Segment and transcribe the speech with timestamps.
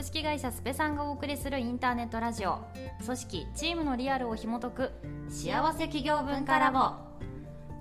[0.00, 2.60] 株式会社スペさんがお送りするインターネットラジオ。
[3.04, 4.92] 組織チームのリアルを紐解く。
[5.28, 6.92] 幸せ企業文化ラボ。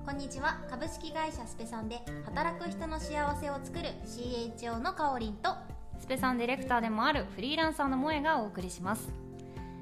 [0.05, 0.61] こんにちは。
[0.69, 5.51] 株式会社スペさんで働く人の幸せを作る CHO のかおりんと
[5.97, 9.13] スペさんディレクターでもあるフリーランサーの萌えがお送りします。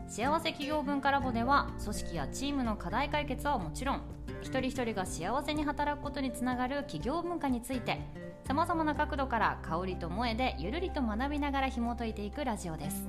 [0.08, 4.02] 幸せ企業文化ラボでは組織やチームの課題解決はもちろん
[4.44, 8.00] 一人一人が幸せに働くことにつながる企業文化について
[8.48, 13.04] さまざまな角度から香りと萌えでゆるりと学びながら紐解いていくラジオです。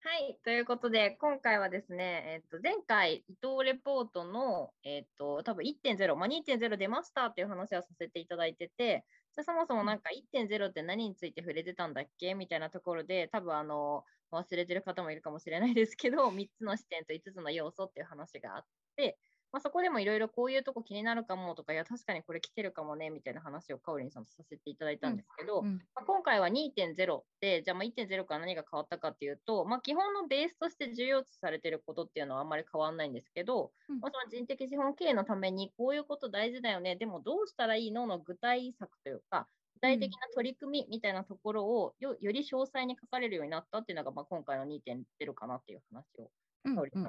[0.00, 9.04] はいということで今回はですね、えー、と前回伊藤レポートの、えー、と多分1.0、まあ、2.0出ましたっていう話をさせていただいてて
[9.34, 12.34] じゃそもそもなんか1.0って何について触れてたんだっけ？
[12.34, 19.18] みたいなところで多分あの忘れてる方もいるかもしれないですけど3つの視点と5つの要素っていう話があって
[19.52, 46.30] まあ、そこでもいろいろこういうとこ気になるかもとか、いや、確かにこれ来てるかもねみたいな話をかおりんさんとさせていただいたんですけど、うんうん、まあ、今回は2.0で、じゃあまあ1.0から何が変わったかっていうと、まあ、基本のベースとして重要視されてることっていうのはあんまり変わらないんですけど、うん、まあ、その人的資本経営のためにこういうこと大事だよね、でもどうしたらいいのの具体策というか、具体的な取り組みみたいなところをよより詳細に書かれるようになったっていうのが、まあ、今回の2.0かなっていう話を、
[46.62, 47.04] かおりさん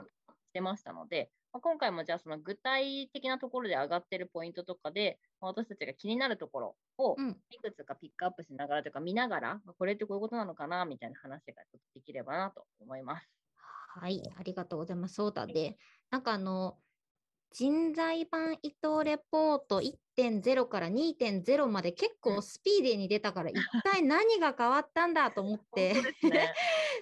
[0.49, 7.15] してましたので、まあ、今回もじゃあその具体的なところで上がってるポイントとかで、まあ、私たちが気になるところを
[7.49, 13.27] いくつかピックアップしながらというか見ながら、まあ、これってこういうことなのかなみたいな話がちょっとできればなと思います。
[14.01, 15.15] はい、ありがとうございます。
[15.15, 15.77] そうだで、
[16.11, 16.77] なんかあの、
[17.51, 25.95] 人材版伊藤レポート1.0から2.0まで結構スピーディーに出たから一体何が変わったんだと思って。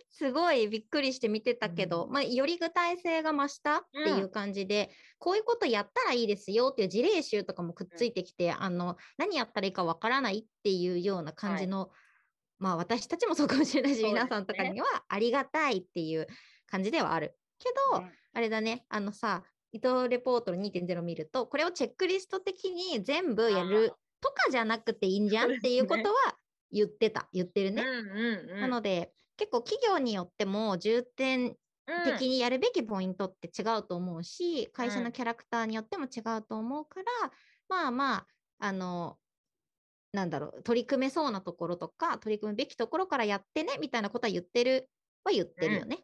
[0.10, 11.90] すごいびっくりして見てたけど、うん、まあ、より具体性が増したっていう感じで、うん、こういうことやったらいいですよっていう事例集とかもくっついてきて、うん、あの何やったらいいかわからないっていうような感じの、はい、
[12.58, 16.26] まあ私たちもそうかもしれないし、ね、皆さんとかにはありがたいっていう
[16.66, 17.38] 感じではある。
[17.60, 26.36] けど、あれだねあのさ伊藤レポートの2.0見るとこれをチェックリスト的に全部やるとかじゃなくていいんじゃんっていうことは
[26.72, 27.84] 言ってた、言ってるね。
[28.60, 31.56] なので結構企業によっても重点
[32.06, 37.32] 的にやるべきポイントって違うと思うし、うん、会社のキャラクターによっても違うと思うから、
[37.70, 38.28] まあまあ
[38.60, 39.18] あの
[40.12, 44.90] なんだろう取り組めそうなところとか取り組むべきところからやってねみたいなことは言ってる
[45.24, 46.00] は言ってるよね。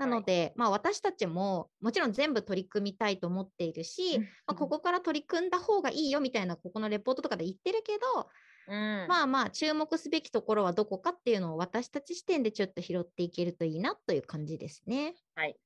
[0.00, 8.28] なので、はい、まあ、私たちももちろん全部取り組みたいと思っているし、まあ、ここから取り組んだ方がいいよみたいなここのレポートとかで言ってるけど、
[8.68, 15.14] うん、まあまあ注目すべきところはどこかっていうのを私たち視点でちょっと拾っていけるといいなという感じですね。
[15.34, 15.56] はい。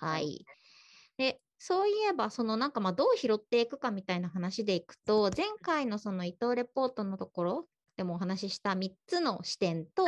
[0.00, 0.44] はい。
[1.16, 10.04] でそういえばそのなんかまあどう拾っていくかみたいな話でいくと前回のその伊藤レポートのところでもお話しした3つの視点と、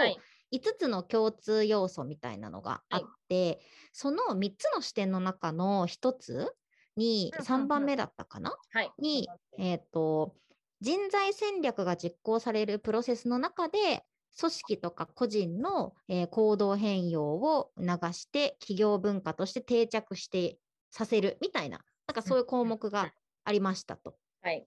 [0.53, 3.59] 5つの共通要素みたいなのがあって、はい、
[3.93, 6.55] その3つの視点の中の1つ
[6.97, 10.35] に3番目だったかな、はい、に、えーと、
[10.81, 14.05] 人材戦略が実行されるプロセスの中で
[14.39, 20.59] 組織とか個人の、えー、行動変容を促して企業文化として定着して
[20.91, 23.13] させるみたいななんかそういう項目が
[23.45, 24.15] ありましたと。
[24.43, 24.67] はい。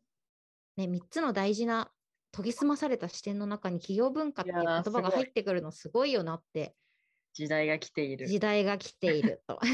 [0.77, 1.91] ね、3つの大事な
[2.33, 6.75] 研ぎ澄まされた視点の中に企業文化っていう言葉が入ってくるのすごいよなって。
[7.33, 8.27] 時代が来ている。
[8.27, 9.59] 時代が来ていると。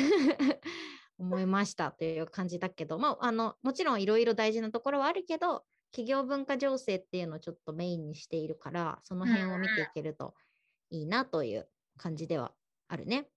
[1.20, 10.36] 思いましたという感じだけど、まあ、あのもちろんいろいろ大事なところはあるけど企業文化情勢っていうのをちょっとメインにしているからその辺を見ていけると
[10.90, 11.68] いいなという
[11.98, 12.54] 感じでは
[12.88, 13.28] あるね。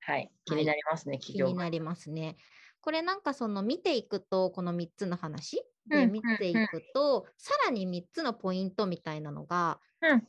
[0.00, 2.36] はい、気になりますね、はい、気になりますね。
[2.84, 9.80] これなんかその見ていくとこの3つの話で見ていくと、さらに3つのポイントみたいなのが、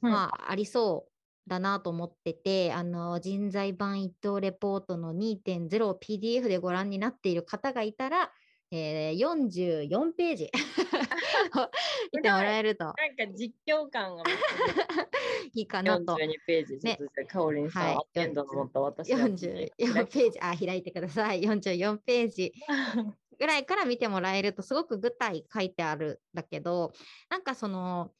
[0.02, 1.08] まあ、ありそ
[1.46, 8.32] うだなと思っててあの人材版一等レポートの 2.0PDF でご覧になっている方がいたら、
[8.78, 10.52] えー、44ページ
[12.14, 12.86] 見てもらえると。
[12.86, 14.24] なんか実況感が
[15.54, 16.16] いいかなと。
[16.16, 21.42] 42ページ、ちょっとじゃあ、かおりんさん、はい、アテンドの持った私44ページ、あ、開いてください。
[21.42, 22.54] 44ページ。
[23.38, 26.94] ぐらいから見てもらえるとすごく具体書いてあるんだけど
[27.30, 28.14] なんかその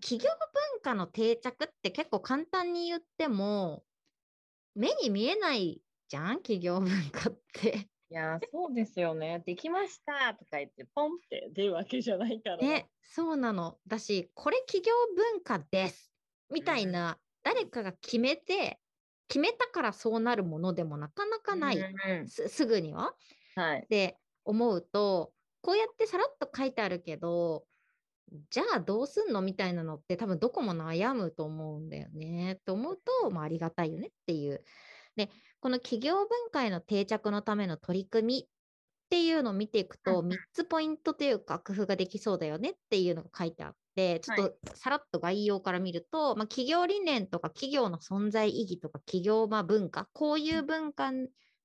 [0.00, 0.30] 企業
[0.72, 3.84] 文化の定着って結構簡単に言っても
[4.74, 6.36] 目に見えないじゃん？
[6.36, 7.89] 企業文化って。
[8.10, 9.42] いやそうですよね。
[9.46, 12.56] できましたとか言ってポンって出るわけじゃないから。
[12.58, 13.78] ね、そうなの。
[13.86, 16.12] だし、これ企業文化です
[16.50, 18.80] みたいな、うん、誰かが決めて、
[19.28, 23.14] 決めたからそうなるものでもなかなかない、うんうん、すぐには。
[23.54, 25.32] はい、で、思うと
[25.62, 27.64] こうやってさらっと書いてあるけど
[28.50, 32.60] じゃあどうすんのみたいなのって多分どこも悩むと思うんだよね。
[32.64, 34.62] と思うと、まあ、ありがたいよねっていう。
[35.16, 35.30] で、
[35.60, 38.48] この企業文化への定着のための取り組みっ
[39.10, 40.28] ていうのを見ていくと、うん。
[40.28, 51.10] 3つポイントというか工夫ができそうだよねっていうのが書いてあって、ちょっとさらっと概要から見ると、まあ、企業理念とか企業の存在意義とか企業まあ文化、こういう文化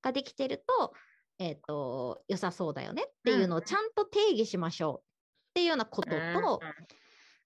[0.02, 0.94] ができてると、
[1.38, 5.04] えっ、と、良さそうだよねっていうのをちゃんと定義しましょうっ
[5.54, 6.60] ていうようなことと、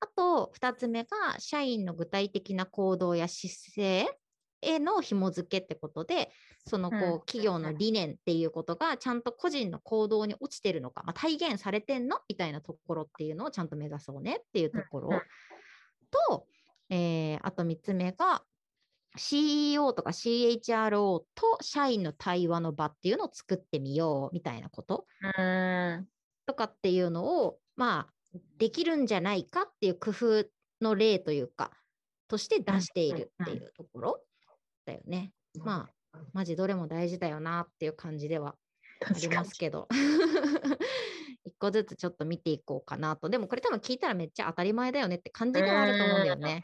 [0.01, 4.18] あと、2つ目が、社員の具体的な行動や姿勢
[4.61, 6.31] への紐付けってことで、
[6.67, 15.21] そのこう、うん企業の理念っていうことが、ちゃんと個人の行動に落ちてるのか、まあ、体現されてんのみたいなところっていうのをちゃんと目指そうねっていうところ。
[16.29, 16.47] と、
[16.89, 18.43] えーあと3つ目が、
[19.15, 25.05] CEO とか CHRO と社員の対話の場っていうのを作ってみようみたいなこと。
[25.37, 26.07] うん。
[26.45, 28.13] とかっていうのを、まあ、
[28.57, 30.45] できるんじゃないかっていう工夫
[30.81, 31.71] の例というか、
[32.27, 34.21] として出しているっていうところ
[34.89, 35.31] だよね。
[35.63, 38.55] まあ、マジどれも大事だよなっていう感じでは
[39.05, 39.87] ありますけど。
[41.45, 43.29] 一個ずつちょっと見ていこうかなと。
[43.29, 46.63] でもこれ多分聞いたらめっちゃ当たり前だよねって感じではあると思うんだよね。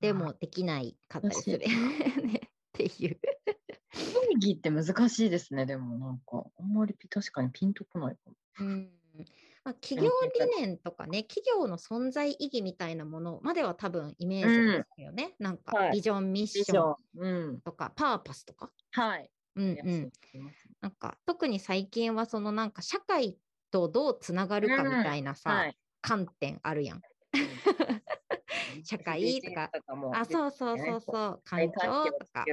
[0.00, 1.66] でもできないかったりするね
[2.36, 3.20] っていう。
[3.94, 8.36] 定義って難しいですね、でもなんか、あんまりピ確かにピンとこないかも。
[8.60, 9.03] うん
[9.64, 15.36] まあ、企業理念とかね、企業の存在意義みたいなものまでは多分イメージですよね。
[15.38, 17.60] なんかはいビジョン、ミッション。
[17.64, 18.72] とか、パーパスとか。
[18.92, 19.30] はい。
[19.56, 20.12] うんうん。
[20.80, 23.38] なんか特に最近はそのなんか社会
[23.70, 25.78] とどうつながるかみたいなさ、はい。
[26.02, 27.04] 観点あるやん。
[28.84, 29.74] 社会とか
[30.10, 32.52] あ、そうそうそうそう、環境とか。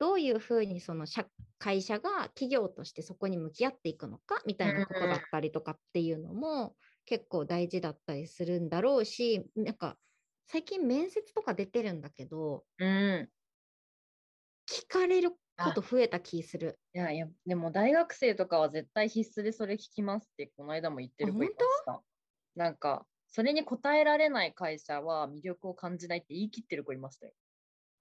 [0.00, 6.76] どういうふうにその社会社が企業としてそこに向き合っていくのかみたいなことだったりとかっていうのも
[7.06, 9.98] 結構大事だったりするんだろうし、なんか
[10.46, 12.84] 最近面接とか出てるんだけど、う
[13.22, 13.32] ん。
[14.66, 16.80] 聞かれること増えた気する。
[16.92, 22.02] いやいや、でも大学生とかは絶対必須でそれ聞きますって、この間も言ってる子いました。
[22.56, 27.34] なんか、それに答えられない会社は魅力を感じないって言い切ってる子いましたよ。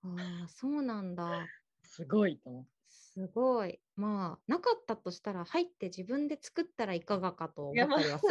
[0.02, 1.52] ああ、そうなんだ。
[1.90, 2.70] すごいと思って。
[2.88, 3.80] すごい。
[3.96, 8.26] まあ、なかったとしたら入って自分で作ったらいかがかと思ったりはす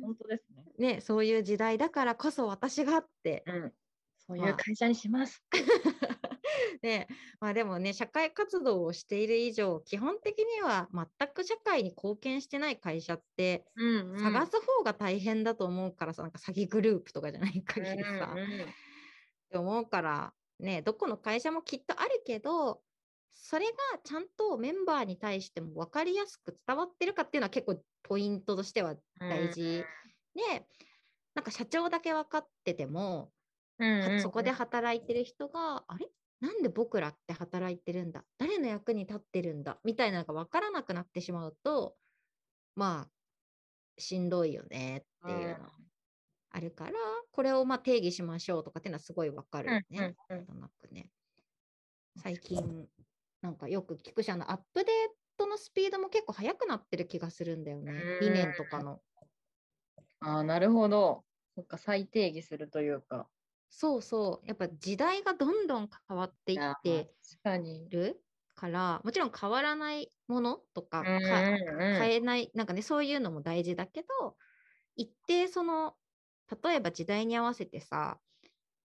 [0.00, 0.44] 本当です
[0.78, 0.94] ね。
[0.94, 3.72] ね、そういう時代だからこそ私がってうん。
[4.16, 5.44] そういまあう会社にします。
[6.82, 7.08] ね
[7.40, 22.82] まあでもね社会活動をしている以上基本的には全く社会に貢献してない会社ってうん、探す方が大変だと思うからさ、なんか詐欺グループとかじゃない限りさ、うんうんって思うからねどこの会社もきっとあるけど
[23.32, 23.72] それが
[24.04, 29.84] ちゃんとメンバーに対しても分かりやすく伝わってるかっていうのは結構ポイントとしては大事。
[30.34, 30.66] で、
[31.34, 33.32] なんか社長だけ分かってても
[33.78, 34.22] うんうんうん。
[34.22, 36.08] そこで働いてる人が、あれ？
[36.40, 38.24] なんで僕らって働いてるんだ？
[38.38, 39.78] 誰の役に立ってるんだ？
[39.84, 41.96] みたいなのが分からなくなってしまうと、
[42.76, 43.10] まあ、
[43.98, 45.68] しんどいよねっていうの
[46.52, 46.92] あるから、
[47.32, 50.16] これをまあ定義しましょうとかっていうのはすごい分かるよね。
[50.28, 51.10] うんうんうんなんとなくね。
[52.18, 52.86] 最近、
[53.40, 54.94] なんかよく聞くし、あのアップデー
[55.38, 57.92] トのスピードも結構速くなってる気がするんだよね。
[58.20, 59.00] 理念とかの。
[60.20, 61.24] ああ、なるほど。
[61.56, 63.28] そっか、再定義するというか。
[63.70, 64.46] そうそう。
[64.46, 67.14] やっぱ時代がどんどん変わっていって。
[67.88, 68.22] る
[68.54, 74.36] から、もちろん変わらないものとか、うんかうんうん変えない、なんかね、そういうのも大事だけど、
[74.94, 75.96] 一定その、
[76.62, 78.18] 例えば時代に合わせてさ、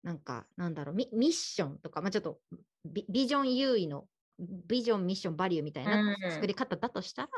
[0.03, 2.41] なんか、なんだろう、ミミッションとか、まあ、ちょっと
[2.85, 4.07] ビビジョン優位の、
[4.39, 7.29] ビジョン、ミッション、バリューみたいなうん作り方だとしたら、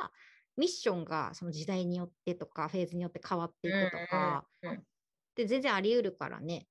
[0.56, 4.84] ミッションがその時代によってとか、フェーズによって変わっていくとか、うんうんうん
[5.36, 6.66] で全然あり得るからね。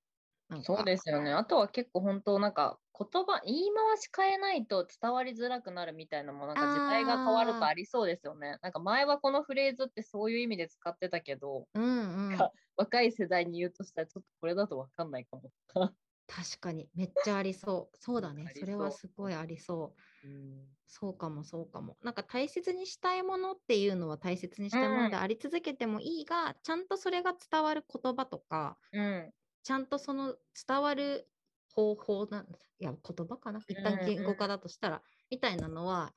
[0.64, 1.34] そうですよね。
[1.34, 8.58] あとは結構本当なんか言葉、言い回し変えないと伝わりづらくなるみたいなのもなんか時代が変わるとありそうですよね。
[8.62, 12.38] なんか前はこのフレーズってそういう意味で使ってたけど、うんうん。
[12.38, 15.52] か若い世代に言うとしたらちょっとこれだとわかんないかも。
[16.28, 17.98] 確かに、めっちゃありそう。
[17.98, 20.28] そうだねそれはすごいありそう。
[20.28, 21.98] うんそうかもそうかも。
[22.04, 29.34] なんか大切にしたいものっていうのは大切にしたいものでうんあり続けてもいいが、ちゃんとそれが伝わる言葉とか、うん
[29.66, 31.30] ちゃんとその伝わる
[31.74, 32.48] 方法なん
[32.80, 33.66] いや言葉かな？
[33.68, 34.06] 一旦うん。
[34.06, 36.16] うん言語化だとしたら、みたいなのは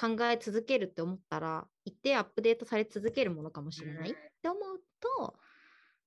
[0.00, 4.34] 考え続けるって思ったら一定アップデートされ続けるものかもしれないっうん。
[4.42, 5.38] て思うと、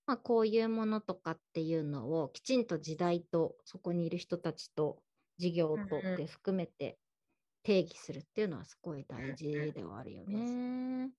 [0.08, 5.04] まあ、こういうものとかっていうのをきちんと時代とそこにいる人たちと
[5.38, 6.18] 事業とうんうん。
[6.18, 7.00] で含めて
[7.64, 11.14] 定義するっていうのはすごい大事ではあるよね。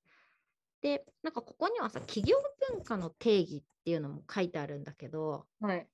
[0.80, 2.36] で、なんかここにはさ、企業
[2.72, 5.86] 文化の定義っていうのも書いてあるんだけど、はい。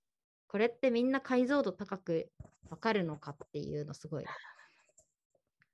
[0.49, 2.31] これってみんな解像度高く
[2.71, 4.25] わかるのかっていうのすごい。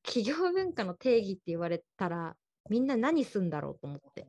[0.03, 2.37] 企業文化の定義って言われたら、
[2.69, 4.27] みんな何すんだろうと思って。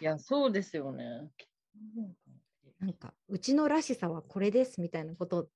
[0.00, 1.30] いや、そうですよね。
[2.78, 5.48] なんか、うちのらしさはこれですみたいなことを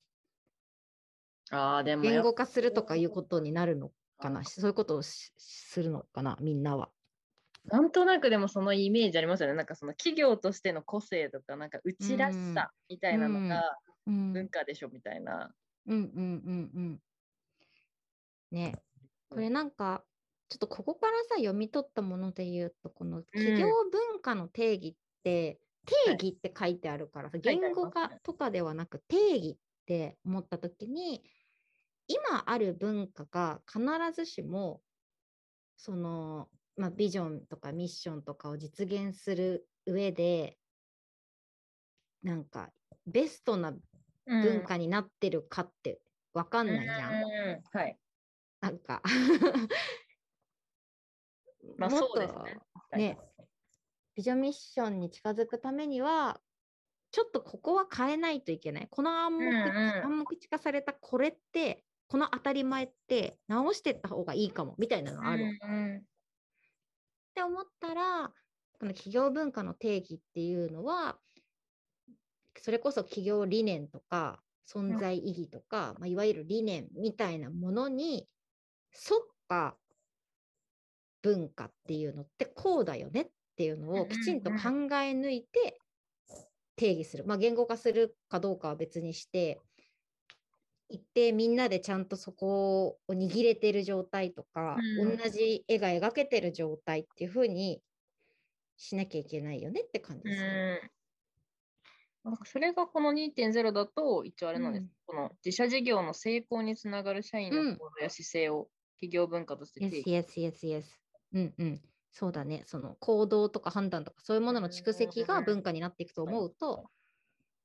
[1.50, 6.90] ああ、でも言語化するとかいうことになるのかな、そういうことをしするのかな、みんなは。
[7.70, 9.54] なんとなくでもそのイメージありますよね。
[9.54, 14.32] なんかその企業としての個性とか、なんかうちらしさみたいなのがうん、うん。
[14.32, 15.54] 文化でしょみたいな。
[15.86, 17.00] うんうんうん。
[18.50, 18.74] ね。
[19.28, 20.04] これなんか、
[20.48, 31.22] ちょっとここからさ、読み取ったもので言うと、この企業文化の定義って、定義って書いてあるからさ、言語化とかではなく定義って思った時に、
[32.08, 33.80] 今ある文化が必
[34.12, 34.82] ずしも、
[35.76, 40.58] その、まあ、ビジョンとかミッションとかを実現する上で、
[42.22, 42.70] なんか、
[43.06, 43.74] ベストな
[44.26, 46.00] 文化になってるかって
[46.32, 47.12] 分かんないじゃん。
[47.14, 47.78] うん。
[47.78, 47.98] はい。
[48.60, 49.02] なんか。
[51.76, 52.60] まあそうですね。
[52.90, 53.18] とね
[54.14, 56.40] ビジョンミッションに近づくためには
[57.10, 58.88] ちょっとここは変えないといけない。
[58.90, 60.04] この暗黙,、うんうん。
[60.04, 66.04] 暗黙地化されたこれってこの当たり前って直していった方がいいかもみたいなのある、っうんうん
[67.34, 68.32] て思ったら
[68.78, 71.18] この企業文化の定義っていうのは
[72.58, 74.40] それこそ企業理念とか
[74.72, 78.28] 存在意義とか、まあ、いわゆる理念みたいなものに
[78.94, 79.76] 沿った
[81.22, 85.78] 文化っていうのってこうだよねっていうのをきちんと考え抜いて
[86.76, 87.24] 定義する。
[87.26, 89.60] まあ、言語化するかどうかは別にして
[90.90, 97.82] 一定みんなでちゃんとそこを握れてる状態とか、うん同じ絵が描けてる状態っていう風に
[98.76, 100.48] しなきゃいけないよねって感じでする。
[100.48, 100.90] うん
[102.22, 110.40] なんかそれがこの2.0だと、一応あれなんです、うんこの自社事業の成功につながる社員うんの行動や姿勢を企業文化として定 Yes, 義。
[110.40, 110.84] yes, yes, yes.
[111.32, 111.82] うんうん。
[112.12, 112.62] そうだね。
[112.66, 116.90] その行動とか判断とかそういうものの蓄積が文化になっていくと思うと、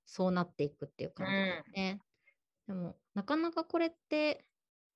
[0.06, 2.00] そうなっていくっていう感じだよね。
[2.68, 4.46] でも、なかなかこれって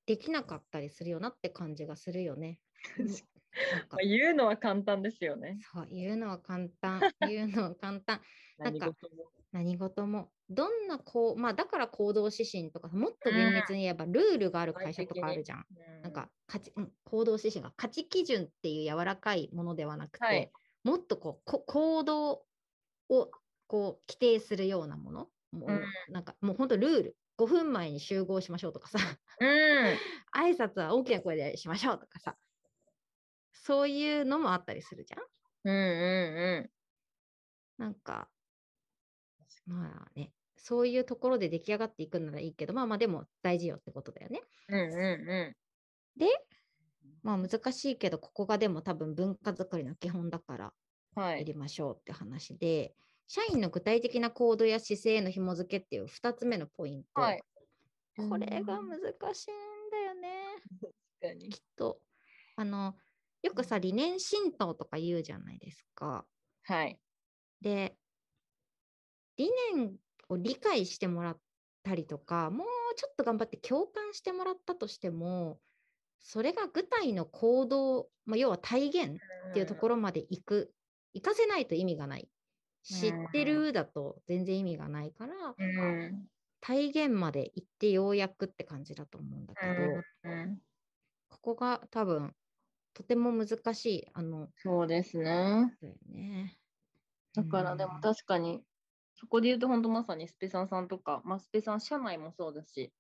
[0.05, 2.59] できなかったりするよなって感じがするよね。
[3.89, 5.59] まあ、言うのは簡単ですよね。
[5.73, 6.99] そう、言うのは簡単。
[7.33, 8.21] 言うのは簡単。
[8.57, 8.91] なんか
[9.51, 10.31] 何事も。
[10.49, 15.65] どんなこう、まあだから行動指針とか、もっと厳密に言えばルールがある会社とかあるじゃん。
[15.69, 20.51] うんなんか価値、うん、行動指針が価値基準っていう柔らかいものではなくて、はい
[20.83, 22.45] もっとこうこ行動
[23.09, 23.31] を
[23.67, 25.83] こう規定するようなもの、もううん
[26.13, 28.99] なんかもう本当ルール5分前に集合しましょうとかさ
[29.39, 29.97] うん。
[30.35, 32.35] 挨拶は大きな声でしましょうとかさ
[33.53, 35.21] そういうのもあったりするじゃん
[35.63, 36.71] うんうん
[37.77, 38.29] なんか
[39.65, 44.79] まあねそういうところで出来上がっていくならいいけどまあまあでも大事よってことだよねうん。
[44.79, 45.55] うんうんう
[46.17, 46.27] で
[47.23, 50.73] まあ難しいけどここがでも多分文化づくりの基本だから
[51.15, 51.19] ん。
[51.19, 51.39] はい。
[51.39, 52.95] やりましょうって話で、
[53.29, 57.21] 社員の具体的な行動や姿勢への紐付けっていう2つ目のポイント。
[57.21, 57.43] はい。
[58.17, 60.55] これが難しいんだよね。
[60.81, 62.01] 確かにきっと。
[62.55, 62.95] あの、
[63.43, 66.25] よくさ、理念浸透とか言うじゃないですか。
[66.63, 66.99] はい。
[67.61, 67.95] で、
[69.37, 69.95] 理念
[70.27, 71.39] を理解してもらっ
[71.83, 75.61] たりとか、もうちょっと頑張って共感してもらったとしても、
[76.19, 80.73] それが具体の行動、まあ、要は体現っていうところまで行く、
[81.13, 82.29] 行かせないと意味がない。
[82.83, 85.65] 知ってるだと全然意味がないから、ろ。
[85.65, 86.29] うん。
[86.61, 89.73] 体現まで行ってようやくって感じだと思うんだけど、
[90.23, 90.61] うん。
[91.29, 92.35] ここが多分
[92.93, 95.77] とても難しい、あの、そうですね。
[95.81, 96.59] だよね。
[97.33, 98.63] だからでもうん確かに、
[99.15, 102.93] そこで言うと本当まさにスペさんさんとか、まあ、スペさん社内もそうだし、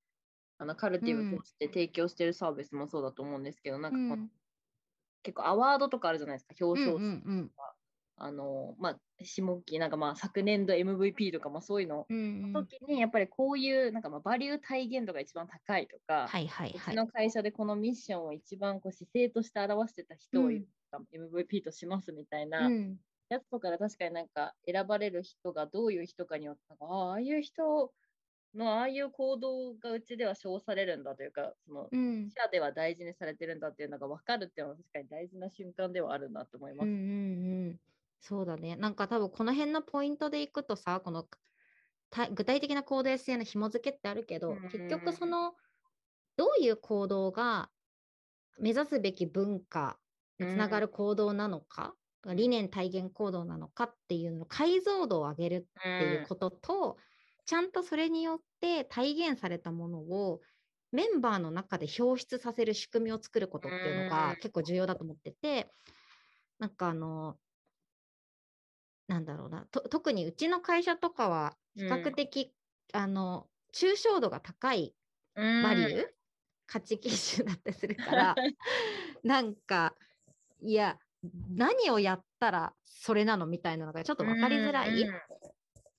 [0.59, 4.29] あのカルティブとして提供してるサービスもそうだと思うんですけど、なんかこのうん
[5.23, 7.51] 結構アワードとかあるじゃないですか、表彰うんうんうん
[8.19, 12.21] あの、まあ、下期、なんかまあ、昨年度 MVP とかもそういうのうんう
[12.61, 12.69] ん。
[12.69, 16.77] 時に、やっぱりこういう、なんかまあ、バリュー体現度が一番高いとか、はいはいはい。
[16.77, 20.65] うちの会社でこのミッションを一番こう姿勢として表してた人をうん。
[21.13, 22.99] MVP としますみたいなうん。
[23.29, 27.93] やつとかで確かになんか選ばれる人がどういう人かによってああああいう人
[28.55, 32.31] のああいう行動がうちでは称されるんだというかそのうん。
[32.35, 36.87] 社では大事にされてるんだっていうのが分かるっていうのは確かに大事な瞬間ではあるなと思います。
[36.87, 37.79] うんうんうん、
[38.19, 38.75] そうだね。
[38.75, 41.27] なんか多分この辺のポイントでいくとさ、この
[42.09, 45.55] た具体的な行動や姿勢の紐付けってあるけど、結局その
[46.37, 47.71] どういう行動が
[48.59, 49.99] 目指すべき文化
[50.47, 51.95] つながる行動なのか、
[52.25, 56.97] 理念体現行動なのかっていうの解像度を上げるっていうことと、
[57.45, 60.41] ちゃんとそれによって体現されたものを
[60.91, 65.71] メンバーの中で表出させる仕組みを作ることっていうのが結構重要だと思ってて、
[66.59, 67.39] なんかあの、
[69.09, 72.53] なんだろうな、と特にうちの会社とかは比較的、
[72.93, 74.95] あの、抽象度が高い
[75.35, 76.05] バリュー、
[76.67, 78.35] 価値基準だったりするから
[79.23, 79.95] なんか
[80.61, 80.99] いや
[81.49, 85.05] 何をやったらそれなのみたいなのがちょっと分かりづらい。
[85.05, 85.19] なん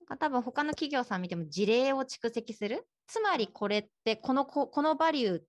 [0.06, 2.86] か多分他の企業さん見ても事例を蓄積する。
[3.06, 5.42] つまりこれってこのここのバリュー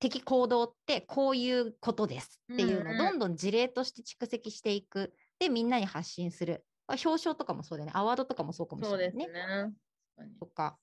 [0.00, 5.14] 的行動ってこういうことですっていうのをどんどん事例として蓄積していく。
[5.38, 6.64] でみんなに発信する
[6.96, 9.26] 表彰とかもそうだよねアワードとかもそうかもしれないね。
[9.26, 9.72] ね
[10.38, 10.78] とか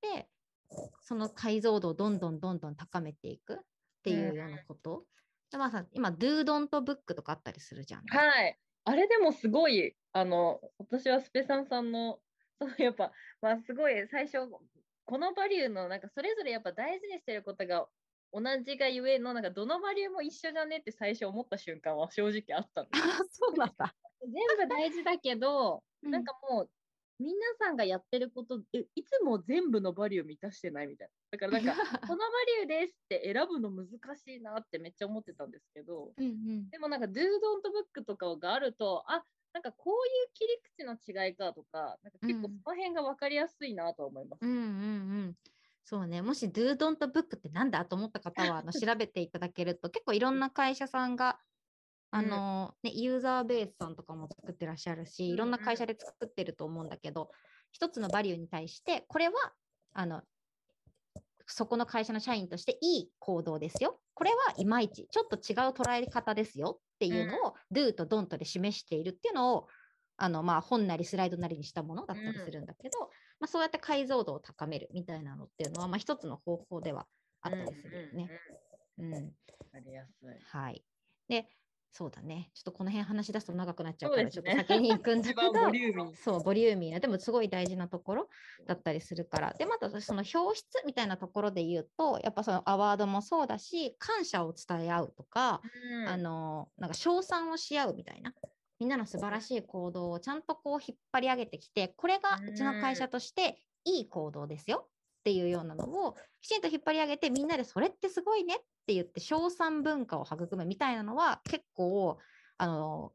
[0.00, 0.28] で
[1.00, 3.58] その解像度をどんどんどんどん高めていくっ
[4.02, 5.04] ていうようなこと。
[5.50, 8.06] でまあさ今、ドゥードントブックとかあったりするじゃん。
[8.06, 8.58] はい。
[8.84, 12.20] あれでもすごい、あの、私はスペさんさんの、
[12.58, 13.12] そのやっぱ、
[13.42, 14.38] まあすごい最初、
[15.04, 17.86] このバリューのなんかそれぞれやっぱ大事にしてることが
[18.32, 23.38] 同じがゆえの、なんかどのバリューも一緒じゃねって最初思った瞬間は正直あったんです。
[23.38, 23.94] そうなんだ。
[24.22, 26.70] 全部大事だけど、なんかもう、
[27.18, 31.38] 皆さんがやってることえいつも全部のバリュー満たしてないみたいな。
[31.38, 32.24] だからなんか このバ
[32.58, 33.86] リューですって選ぶの難
[34.16, 37.20] しいなってめっちゃ思ってたんですけど、うんうん、でもなんか Do Don't
[38.00, 44.40] Book とかがあると、あなんかこういう切り口の違いかとか、なんか結構その辺が分かりやすいなと思います。
[44.42, 44.66] うんうんう
[45.28, 45.36] ん。
[45.84, 51.38] そうね、もし Do Don't Book ってなんだと思った方はあの調べていただけると結構いろんな会社さんが
[52.14, 57.30] あの、ね、ユーザーベースさんとかも作ってらっしゃるし、いろんな会社で作ってると思うんだけど、
[57.72, 59.32] 一つのバリューに対して、これは、
[59.94, 60.22] あの、
[61.46, 63.98] そこの会社の社員としていい行動ですよ。
[64.12, 69.68] これはいまいち、ちょっと違う捉え方ですよっていうのを、do と don't で示しているっていうのを、
[70.18, 72.98] あのまあ、本なりスライドなりにしたものだったりするんだけど、
[73.40, 77.06] まあ、そうやって解像度を高めるみたいなのっていうのは、まあ、一つの方法では
[77.40, 78.28] あったりするよね。
[78.98, 79.34] うん。
[79.72, 80.28] ありやすい。
[80.44, 80.84] はい。
[81.28, 81.48] で、
[81.92, 82.50] そうだね。
[82.54, 85.42] ちょっとこの辺話し出すと長くなっちゃうから、ちょっと先に行くんだけど。
[86.16, 88.28] そう、ボリューミーな、でもすごい大事なところ
[88.66, 89.52] だったりするから。
[89.52, 95.60] で、またその表出みたいなところで言うと、やっぱそのアワードもそうだし、感謝を伝え合うとか、
[96.00, 98.34] うん、あの、なんか称賛をし合うみたいな。
[98.80, 104.88] みんなの素晴らしい行動をちゃんとこう引っ張り上げてきて、これがうちの会社としていい行動ですよ
[105.22, 112.18] っていうようなのをきちんと引っ張り上げて、みんなでそれってすごいねって言って、称賛文化を育むみたいなのは結構、
[112.58, 113.12] あの、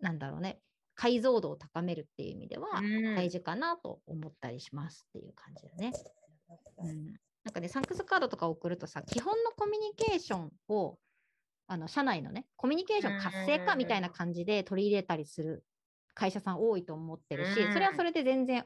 [0.00, 0.58] なんだろうね、
[0.96, 2.82] 解像度を高めるっていう意味では
[3.14, 5.92] 大事かなと思ったりしますっていう感じだね。
[6.78, 7.12] うん、
[7.44, 10.98] なんかね、サンクスカードとか送るとさ、基本のコミュニケーションを、
[11.68, 15.64] あの社内のね、コミュニケーション活性化みたいな感じで取り入れたりする
[16.14, 18.64] 会社さん多いと思ってるし、それはそれで全然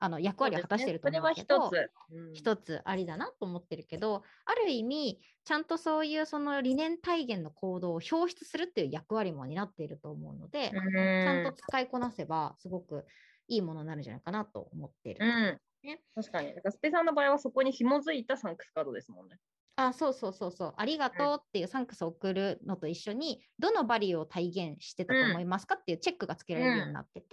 [0.00, 13.04] あの役割を果たしてると思うけど、それは一つ、うん、一つありだなと思ってるけど、ある意味、ちゃんとそういうその理念体現の行動を表出するっていう役割も担っていると思うので、うん、ちゃんと使いこなせば、すごく
[13.46, 15.18] いいものになるんじゃないかなと思ってる。
[15.20, 16.48] うんね、確かに。
[16.54, 19.38] だからスペさんの場合はそこに紐づいたサンクスカードですもんね。
[19.86, 20.74] あそうそうそうそう。
[20.76, 27.26] ありがとうっていうサンクスを送るのと一緒に、どのバリューを体現してたと思いますかっていうチェックがつけられるようになってて、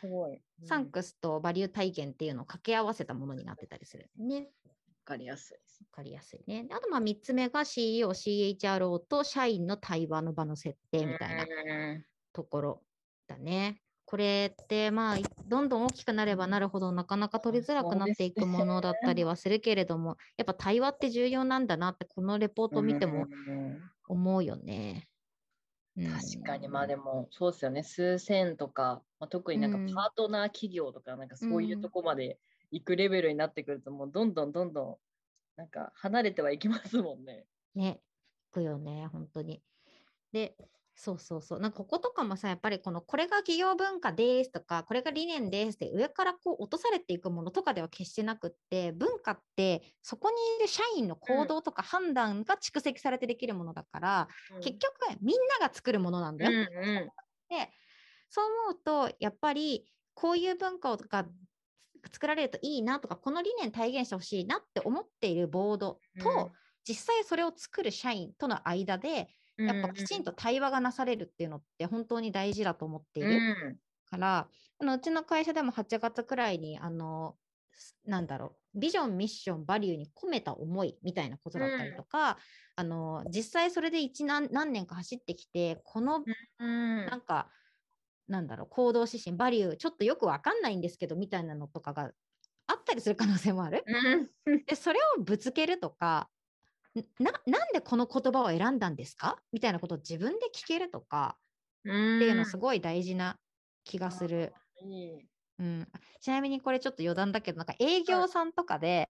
[0.00, 4.48] すごい、サンクスとバリュー体現っていうのを掛け合わせたものになってたりするね。
[4.66, 5.80] わかりやすいです。
[5.82, 6.66] わかりやすいね。
[6.70, 11.46] あと、まあ、3つ目が CEO、CHRO と社員の対話の場の設定みたいな
[12.32, 12.82] ところ
[13.26, 13.81] だね。
[14.12, 15.16] これってまあ
[15.48, 23.26] どんどん大きくなればなるほどなかなか取りづらくなっていくものだったりはするけれども、やっぱ対話って重要なんだなってこのレポートを見ても
[24.06, 25.08] 思うよね。
[25.96, 27.82] うん、確かにまあでもそうですよね。
[27.82, 32.38] 数千とか、まあ、特になんかパートナー企業とかなんかそういうとこまで
[32.70, 34.96] 行くレベルになってくるともうどんどんどんどん
[35.56, 37.46] なんか離れてはいきますもんね。
[37.74, 38.02] ね、
[38.52, 39.62] 行くよね本当に。
[40.32, 40.54] で
[41.04, 41.58] そうそうそう。
[41.58, 56.52] なんかこことかもさ、やっぱりこの、これが企業文化ですとか、これが理念ですって上からこう落とされていくものとかでは決してなくって、文化ってそこにいる社員の行動とか判断が蓄積されてできるものだから、うん、結局みんなが作るものなんだよ。
[56.52, 56.66] うんうん、
[57.48, 57.72] で、
[58.30, 61.26] そう思うと、やっぱりこういう文化が
[62.12, 66.52] 作られるといいなとか、この理念体現してほしいなって思っているボードと、うん、
[66.86, 69.28] 実際それを作る社員との間で、
[69.66, 73.78] やっぱきちんと対話がなされるっていうのって本当に大事だと思っている
[74.10, 74.48] から、
[74.80, 77.36] うん、あのうちの会社でも8月くらいにあの
[78.04, 82.38] なんだろうビジョンミッションバリューに込めた思いみたいなことだったりとか、
[82.74, 86.24] あの実際それで一何何年か走ってきてこの
[86.58, 87.48] うんなんか、
[88.28, 92.12] なんだろう行動指針バリューちょっとよくわかんないんですけどみたいなのとかが
[92.66, 93.84] あったりする可能性もある。
[93.86, 94.30] うん。
[94.64, 96.31] でそれをぶつけるとかん
[97.18, 99.42] ななんでこの言葉を選んだんですか？
[99.52, 101.38] みたいなことを自分で聞けるとか
[102.16, 103.40] っていうのすごい大事な
[103.84, 104.54] 気がする。
[105.58, 105.88] うん、
[106.20, 109.08] ちなみにこれちょっと余談だけどなんか営業さんとかで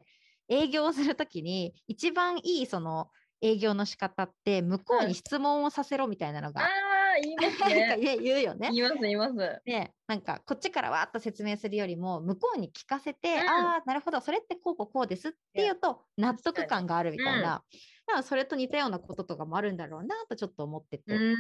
[0.48, 3.08] 営業をするときに一番いいその
[3.40, 5.08] 営業の仕方って向こうはい。
[5.08, 6.66] に質問をさせろみたいなのあが、あ、
[7.20, 7.98] 言いますなんかね。
[8.01, 8.70] 言 う言うよね。
[8.72, 9.62] 言います、言います。
[9.64, 21.18] でなんかこっちからわーっと説明するよりも向こうに聞かせて、うんああなるほどそれってこうこうこうですっていうと納得感があるみたいな、うんだからそれと似たようなこととかもあるんだろうなとちょっと思ってて、ってう。
[21.18, 21.35] い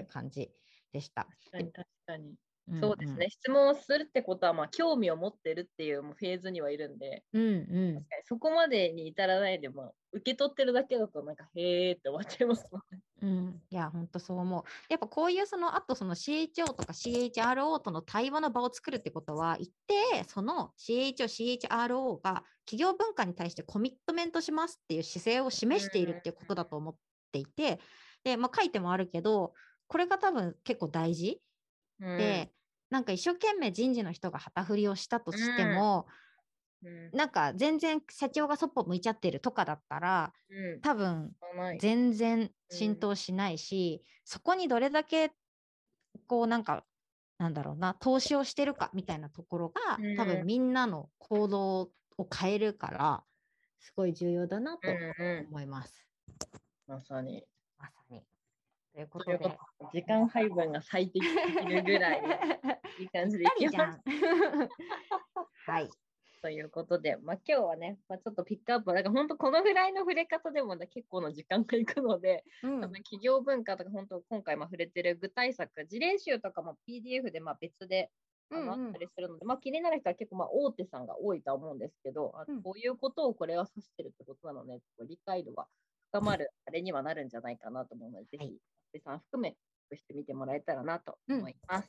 [0.00, 0.50] うん感じ
[0.92, 1.28] でした。
[1.44, 2.34] 確かに、確かに。
[2.76, 3.30] んそうですね。。
[3.30, 13.00] 質問をするってことは、まあ、興味を持ってるっていうもうフェーズにはいるんで、うんうん確かにそこまでに至らないでも、受け取ってるだけだと、なんか、へーって終わっちゃいますもんね。
[13.20, 14.62] うん、いや、本当そう思う。
[14.88, 26.96] やっぱこういうその、あとその CHO とか CHRO との対話の場を作るってことは、一定その CHO、CHRO が企業文化に対してコミットメントしますっていう姿勢を示しているっていうことだと思っ
[27.32, 27.80] ていて、
[28.24, 29.54] で、まあ書いてもあるけど、
[29.86, 31.40] これが多分結構大事
[32.00, 32.52] うんで、
[32.90, 36.06] なんか一生懸命人事の人が旗振りをしたとしても、
[36.82, 37.12] うん。
[37.12, 40.82] なんか全然社長がそっぽ向いちゃってるとかだったら、うん。
[40.82, 41.34] 多分
[41.76, 42.98] 全然浸うん。
[42.98, 45.32] 透しないし、そこにどれだけ
[46.26, 46.86] こうなんか
[47.38, 50.44] なんだろうな投資をしてるかみたいなところが、多うん。
[50.44, 51.80] 分みんなの行動
[52.18, 53.24] を変えるから
[53.80, 54.92] すごい重要だなと
[55.50, 56.08] 思います。
[56.86, 57.46] まさに。
[58.94, 59.38] ということで。
[59.92, 61.34] 時間配分が最適す
[61.66, 62.22] ぎるぐらい
[62.98, 64.02] いい感じでいきますん。
[65.66, 65.88] はい。
[66.40, 78.10] ということで、まあ、今日はね、まあ、ちょっとピックアップ、なんか本当このぐらいの触れ方でも、ね、結構の時間がいくので、うん多分企業文化とか本当今回も触れてる具体策、事例集とかも PDF でまあ別で
[78.50, 85.66] あのうんうんあったりするので、まあ、気になる人は結構まあ大手さんが多いとは思うんですけど、あうんこういうことをこれは指してるってことなのね、理解度が
[86.10, 88.58] 深まるあれにはなるんじゃないかなと思うので、いひ、
[88.92, 89.54] 松井さん含め、
[89.94, 91.88] してみてもらえたらなとうん思います。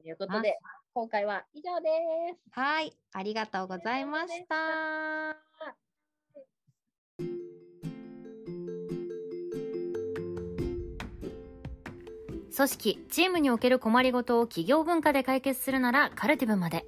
[0.00, 0.56] ということで、
[0.94, 1.88] 今回は以上で
[2.34, 2.40] す。
[2.52, 2.92] はい。
[3.12, 5.36] ありがとうございました。
[12.56, 16.84] 組織、チームにおける困りごとを企業文化で解決するならカルティブまで。